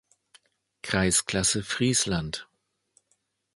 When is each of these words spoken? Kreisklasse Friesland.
Kreisklasse 0.81 1.61
Friesland. 1.63 2.47